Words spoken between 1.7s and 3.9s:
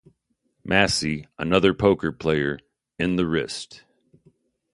poker player, in the wrist.